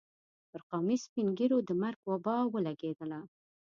[0.49, 3.19] پر قومي سپين ږيرو د مرګ وبا ولګېدله.